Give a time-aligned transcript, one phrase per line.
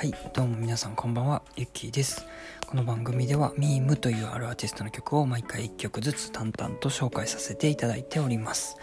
[0.00, 2.24] はいどうも皆さんこんばんはゆっきーです。
[2.66, 8.78] この番組ではミームというあるアーティストの曲を毎回1曲ずつ淡々と紹介させていただいております。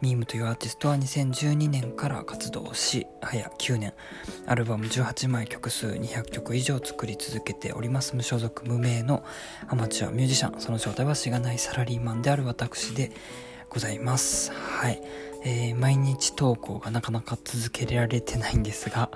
[0.00, 3.94] ミームというアーティストは2012年から活動し早9年
[4.46, 8.14] アルバム18枚曲数200曲以上作り続けております。
[8.14, 9.24] 無所属無名の
[9.66, 10.60] アマチュアミュージシャン。
[10.60, 13.10] その正体はしがないサラリーマンである私で
[13.70, 14.52] ございます。
[14.52, 15.02] はい。
[15.42, 19.10] えー、毎日投稿がなかなか続けられてないんですが、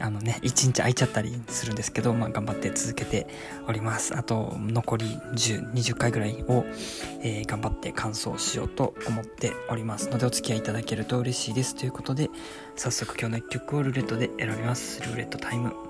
[0.00, 3.26] あのね、一日空いちゃったりするんですけど、まあ、頑張って続けて
[3.66, 4.16] おります。
[4.16, 6.64] あと、残り10、20回ぐらいを、
[7.22, 11.74] えー、頑張って完走しようと思っておりますので、お付き合いいただけると嬉しいです。
[11.74, 12.30] ということで、
[12.76, 15.02] 早速今日の1曲をルーレットで選びます。
[15.02, 15.88] ルーレットタイム。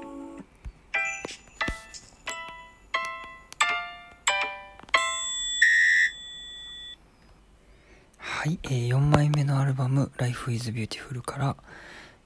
[8.19, 11.56] はい、えー、4枚目のアルバム「Life is Beautiful」から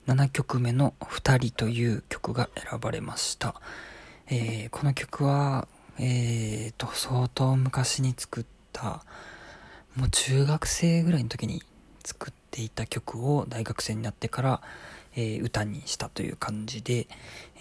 [0.06, 3.60] 7曲目の「2人」という曲が選ばれました、
[4.26, 9.04] えー、この曲はえーと相当昔に作った
[9.96, 11.62] もう中学生ぐらいの時に
[12.04, 14.62] 作っていた曲を大学生になってから、
[15.14, 17.06] えー、歌にしたという感じで、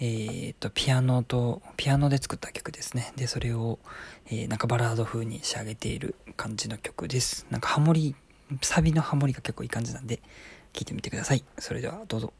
[0.00, 3.12] ーと、ピアノとピアノで作った曲ですね。
[3.16, 3.78] でそれを、
[4.26, 7.46] えー、なんかバラード風に仕上げている感じの曲です。
[7.50, 8.14] なんかハモリ
[8.62, 10.20] サビのハモリが結構いい感じなんで、
[10.72, 11.44] 聞いてみてください。
[11.58, 12.32] それではどうぞ。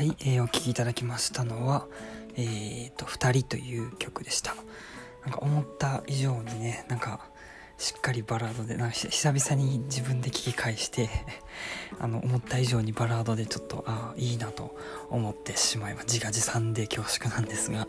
[0.00, 1.86] はい、えー、お聴きいただきましたのは
[2.34, 4.56] 「えーと、二人」という曲でした。
[5.24, 7.20] なんか思った以上にねなんか
[7.76, 11.10] しっかりバラードでなんか久々に自分で聞き返して
[12.00, 14.74] あの思った以上にバラードでちょっとああいいなと
[15.10, 17.86] 思ってしまいま自画自賛で恐縮なんですが。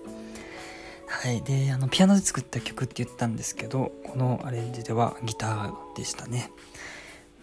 [1.08, 6.52] はいであのピアノで作った曲って言ったんですけどこのアレンジではギターでしたね。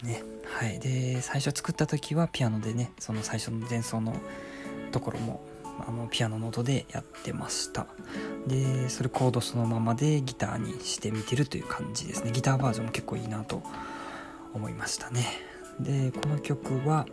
[0.02, 4.14] ねはいで最初作った時はピアノでねその最初の前奏の
[4.88, 5.40] ところも
[5.86, 7.86] あのピアノの音でやってました。
[8.46, 12.32] でそれコードそのままでギターにしてみてるという感じですね。
[12.32, 13.62] ギターバージョンも結構いいなと
[14.54, 15.26] 思いましたね。
[15.80, 17.06] でこの曲は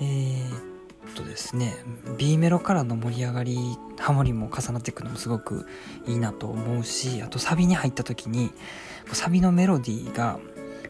[0.00, 1.74] えー、っとですね
[2.18, 3.58] B メロからの盛り上がり
[3.98, 5.66] ハモリも重なっていくのもすごく
[6.06, 8.50] いいなと思うしあとサビに入った時に
[9.12, 10.40] サビのメロディーが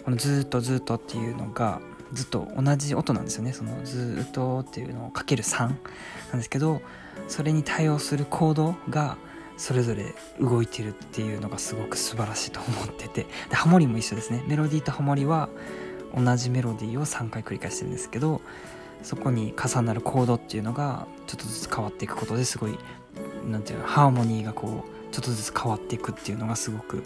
[0.04, 1.80] このずっとずっとっていうのが
[2.12, 3.52] ずっと同じ音なんですよね。
[3.52, 5.76] そのずっとっていうのをかける3なん
[6.36, 6.82] ですけど
[7.28, 9.16] それに対応するコードが
[9.56, 13.26] それぞれ動いてるっていうのがすごく素晴らしいと思ってて。
[13.48, 14.42] でハモリも一緒ですね。
[14.46, 15.48] メロディーとハモリは
[16.14, 18.40] 同じメロディーを3回繰り返してるんですけど
[19.02, 22.78] そこに重なるコードっていうのがちょっとずつ変わっていくことですごい
[23.48, 27.02] 何て言うのハーモニーがこうちょっとずつ変わっていくっていうのがすごく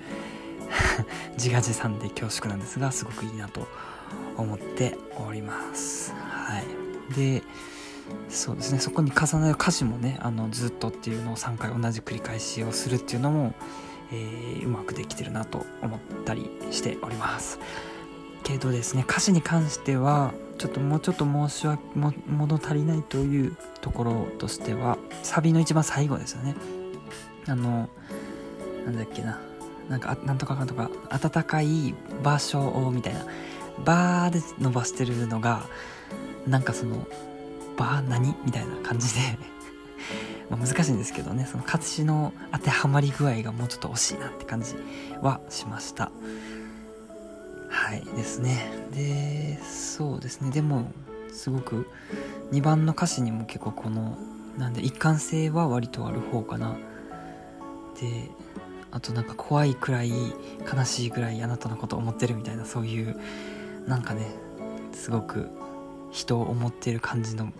[1.37, 3.69] 自画自賛で恐縮なんですがすごくいいなと
[4.37, 4.97] 思って
[5.27, 6.13] おります。
[6.13, 7.15] はい。
[7.15, 7.43] で
[8.29, 8.81] そうですね。
[8.81, 13.55] そこに重なる歌詞もねあのずっとっていうのを3回同じ繰り返しをするっていうのも、
[14.13, 17.59] えー、うまくできてるなと思ったりしております。
[18.43, 26.55] けどですね歌詞に関してはちょっともうちょっと申し訳物足りないというところとしてはサビの一番最後ですよね。
[27.47, 27.89] あの
[28.85, 29.41] なんだっけな。
[29.89, 33.27] なんかなんとかかんとか暖かい場所をみたいな。
[33.85, 35.67] バーで伸ばしてるのが
[36.47, 37.07] なんかその
[37.77, 39.21] バー何みたいな感じで
[40.51, 44.77] ま難しいんですけどねその歌詞の当てはまり具合がもうちょっと惜しいなって感じ
[45.21, 46.11] はしました。
[47.69, 48.71] はいですね。
[48.93, 50.51] でそうですね。
[50.51, 50.93] でも
[51.33, 51.89] すごく
[52.53, 54.17] 2番の歌詞にも結構この
[54.57, 56.77] なんで一貫性は割とある方かな。
[58.01, 58.31] で
[58.93, 60.13] あとなんか怖いくらい
[60.73, 63.17] 悲しいくらいあなたのこと思ってるみたいなそういう
[63.87, 64.27] なんかね
[64.93, 65.49] すごく
[66.11, 67.53] 人を思ってる感じの、ね、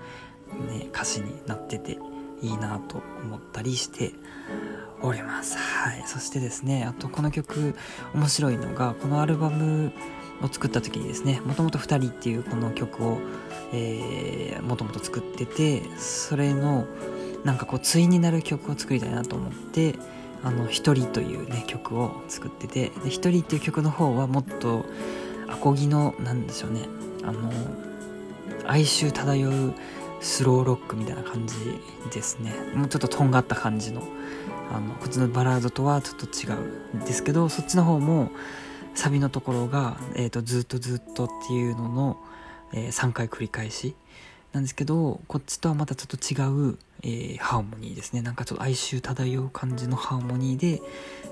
[0.93, 1.99] 歌詞になってて
[2.41, 4.13] いいなと思ったりして
[5.03, 5.57] おります。
[5.59, 6.05] はい。
[6.07, 7.75] そしてですねあとこの曲
[8.15, 9.93] 面白いのがこのアルバム
[10.43, 13.19] を作った時にですねもともと2人っていうこの曲を
[14.63, 16.87] もともと作っててそれの
[17.45, 19.95] なんかこう対になる曲を作りたいなと思って
[20.43, 24.85] あの「一人」というね曲を作っててで「一人」っていう曲の方はもっと
[25.49, 26.89] アコギのなんでしょうね。
[27.23, 27.51] あの
[28.67, 29.75] 哀愁漂う
[30.21, 31.55] スローロックみたいな感じ
[32.13, 32.53] ですね。
[32.75, 34.03] もうちょっととんがった感じの
[34.73, 38.31] あのこっちのバラードとはちょっと違うんですけどそっちの方も
[38.95, 42.17] サビのところが、えーと、ずっとずっとっていうのの、
[42.73, 43.95] えー、3回繰り返し
[44.53, 48.23] なんですけどこっちとはまたちょっと違う、えー、ハーモニーですね。
[48.23, 50.81] なんかちょっと哀愁漂う感じのハーモニーで、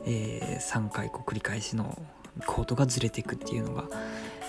[0.04, 2.02] えー、3回こう繰り返しの
[2.46, 3.84] コードがずれていくっていうのが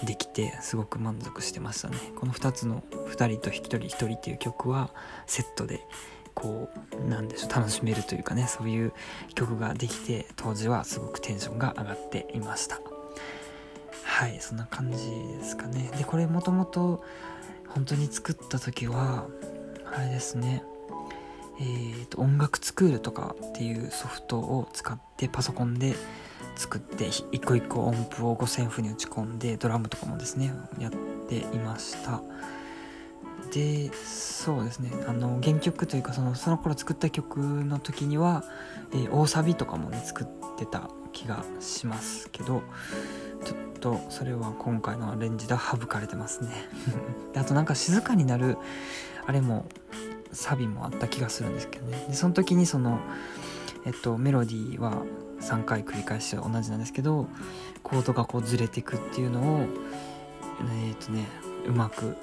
[0.05, 1.97] できてすごく満足してましたね。
[2.15, 4.91] この2つの「2人と1人1人」っていう曲は
[5.27, 5.81] セットで
[6.33, 8.93] こうなんでしょう楽しめるというかねそういう
[9.35, 12.79] 曲ができて当時はすごくテンションが上がっていました。
[14.03, 15.91] はいそんな感じですかね。
[15.97, 17.03] でこれもともと
[17.69, 19.27] 本当に作った時は
[19.85, 20.63] あれですね。
[21.59, 25.95] えーと、音楽スクールとかっていうソフトを使ってパソコンで
[26.55, 30.91] 作って一個一個音符を五線譜に打ち込んでドラムとかもですねやっ
[31.27, 32.21] ていました。
[33.51, 34.91] でそうですね。
[35.07, 38.43] あの原曲というかそのその頃作った曲の時には、
[38.91, 42.63] えー、大サビとかもね作ってた気がしますけど
[43.45, 46.49] ちょっとそれは今回のアレンジでは省かれてますね。
[47.33, 48.57] であとなんか静かになる
[49.25, 49.65] あれも
[50.31, 52.05] サビもあった気がするんですけどね。
[52.09, 52.99] でその時にその
[53.85, 55.03] えっとメロディーは
[55.49, 57.27] 3回繰り返しは同じなんですけど
[57.83, 59.65] コードがこうずれてくっていうのを
[60.87, 61.25] えっとね
[61.67, 62.15] うまく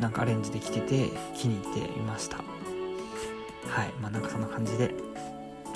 [0.00, 2.38] なんかアレンジできてて気に入っていました。
[2.38, 3.92] はい。
[4.00, 4.94] まあなんかそんな感じで。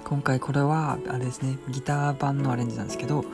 [0.05, 3.25] 今回これはあれですねギター版のアレンジなんですけど、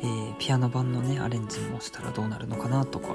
[0.00, 3.14] えー、ピアノ版のねアレンジもしたらどうなるのかなとか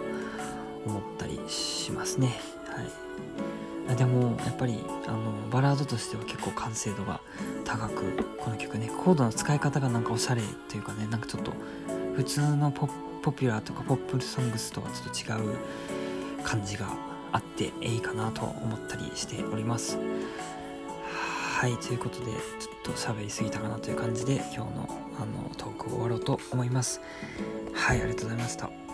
[0.86, 2.40] 思ったりしますね。
[2.68, 3.49] はい。
[3.96, 7.22] でもやっぱりあのバラードとしては結構完成度が
[7.66, 11.54] 高くこの曲ねコードの使い方がなんかおしゃれというかねなんかちょっと
[12.16, 12.88] 普通のポ
[13.32, 15.58] ピュラーとかポップソングスとはちょっと違う
[16.44, 16.88] 感じが
[17.32, 19.98] あっていいかなと思ったりしております。
[21.60, 22.36] はいということでちょっ
[22.84, 27.02] と喋りすぎたかなという感じで今日のあのトークを終わろうと思います。
[27.74, 28.89] はいありがとうございました。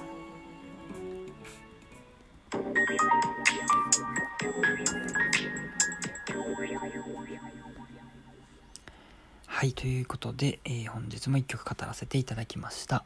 [9.66, 13.04] はい、ということで、えー、本日も一曲語らせていただきました。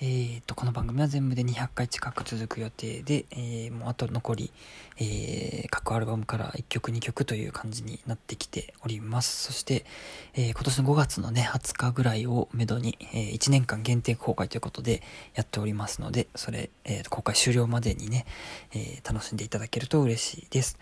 [0.00, 4.50] えーと、この番組は全部で200回近く続く予定で、えー、もうあと残り、
[4.96, 9.44] えー、各アルバムから1曲2曲という感じになってきております。
[9.44, 9.84] そして、
[10.34, 15.04] えー、今年の5月のね、20日ぐらいをめどに、えー、1年間限定公開ということで
[15.36, 18.26] やっておりますので、それ、えー、公開終了までにね、
[18.74, 20.76] え楽しんでいただけると嬉しいです。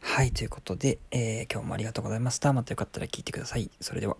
[0.00, 2.52] はい、ということで、え今日もありがとうございました。
[2.52, 3.70] またよかったら聞いてください。
[3.80, 4.16] それでは。